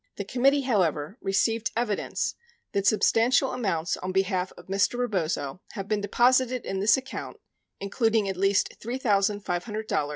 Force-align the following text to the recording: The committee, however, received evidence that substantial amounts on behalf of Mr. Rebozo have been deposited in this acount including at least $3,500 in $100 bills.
The 0.17 0.25
committee, 0.25 0.61
however, 0.61 1.19
received 1.21 1.69
evidence 1.77 2.33
that 2.71 2.87
substantial 2.87 3.51
amounts 3.53 3.97
on 3.97 4.11
behalf 4.11 4.51
of 4.57 4.65
Mr. 4.65 4.97
Rebozo 4.97 5.61
have 5.73 5.87
been 5.87 6.01
deposited 6.01 6.65
in 6.65 6.79
this 6.79 6.97
acount 6.97 7.37
including 7.79 8.27
at 8.27 8.35
least 8.35 8.79
$3,500 8.79 9.29
in 9.29 9.39
$100 9.43 9.87
bills. 9.87 10.09